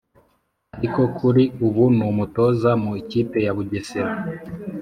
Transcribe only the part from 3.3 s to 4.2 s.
ya bugesera